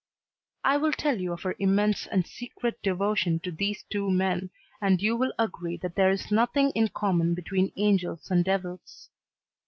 I 0.63 0.77
will 0.77 0.93
tell 0.93 1.21
you 1.21 1.31
of 1.33 1.43
her 1.43 1.55
immense 1.59 2.07
and 2.07 2.25
secret 2.25 2.81
devotion 2.81 3.37
to 3.41 3.51
these 3.51 3.83
two 3.91 4.09
men, 4.09 4.49
and 4.81 4.99
you 4.99 5.15
will 5.15 5.31
agree 5.37 5.77
that 5.77 5.93
there 5.93 6.09
is 6.09 6.31
nothing 6.31 6.71
in 6.71 6.87
common 6.87 7.35
between 7.35 7.71
angels 7.77 8.31
and 8.31 8.43
devils. 8.43 9.09